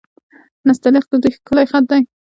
[0.67, 2.01] نستعلیق د دوی ښکلی خط دی.